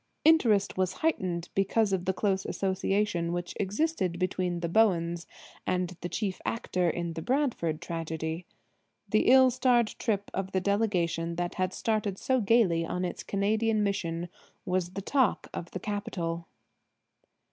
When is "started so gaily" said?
11.71-12.83